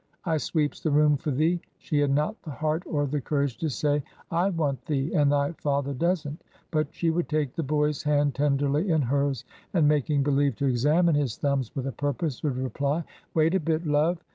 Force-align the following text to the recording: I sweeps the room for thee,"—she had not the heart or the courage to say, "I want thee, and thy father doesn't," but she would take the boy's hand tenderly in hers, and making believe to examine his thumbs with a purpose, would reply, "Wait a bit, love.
I 0.25 0.37
sweeps 0.37 0.79
the 0.81 0.89
room 0.89 1.15
for 1.15 1.29
thee,"—she 1.29 1.99
had 1.99 2.09
not 2.09 2.41
the 2.41 2.49
heart 2.49 2.81
or 2.87 3.05
the 3.05 3.21
courage 3.21 3.55
to 3.59 3.69
say, 3.69 4.01
"I 4.31 4.49
want 4.49 4.83
thee, 4.87 5.13
and 5.13 5.31
thy 5.31 5.51
father 5.51 5.93
doesn't," 5.93 6.43
but 6.71 6.87
she 6.89 7.11
would 7.11 7.29
take 7.29 7.53
the 7.53 7.61
boy's 7.61 8.01
hand 8.01 8.33
tenderly 8.33 8.89
in 8.89 9.03
hers, 9.03 9.45
and 9.75 9.87
making 9.87 10.23
believe 10.23 10.55
to 10.55 10.65
examine 10.65 11.13
his 11.13 11.37
thumbs 11.37 11.69
with 11.75 11.85
a 11.85 11.91
purpose, 11.91 12.41
would 12.41 12.57
reply, 12.57 13.03
"Wait 13.35 13.53
a 13.53 13.59
bit, 13.59 13.85
love. 13.85 14.17